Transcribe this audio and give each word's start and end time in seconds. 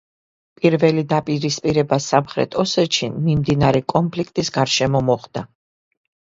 პირველი 0.61 1.03
დაპირისპირება 1.11 1.99
სამხრეთ 2.07 2.59
ოსეთში 2.65 3.11
მიმდინარე 3.29 3.85
კონფლიქტის 3.95 4.53
გარშემო 4.59 5.07
მოხდა. 5.15 5.49